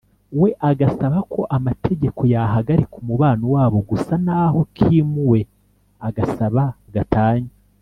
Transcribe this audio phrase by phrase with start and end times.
[0.41, 5.39] we agasaba ko amategeko yahagarika umubano wabo gusa naho Kim we
[6.07, 6.63] agasaba
[6.95, 7.53] gatanya